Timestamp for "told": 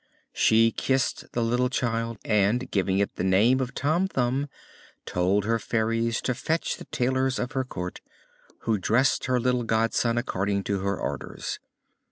5.05-5.45